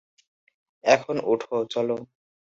[0.83, 1.41] এখন উঠ,
[1.69, 1.89] চল।